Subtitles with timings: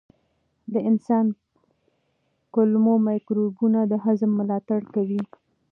[0.73, 1.25] د انسان
[2.53, 5.21] کولمو مایکروبیوم د هضم ملاتړ کوي.